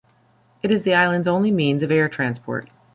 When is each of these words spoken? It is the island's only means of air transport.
It 0.63 0.71
is 0.71 0.81
the 0.81 0.95
island's 0.95 1.27
only 1.27 1.51
means 1.51 1.83
of 1.83 1.91
air 1.91 2.09
transport. 2.09 2.71